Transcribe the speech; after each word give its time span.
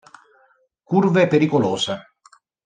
Curve 0.89 1.27
pericolose 1.27 1.93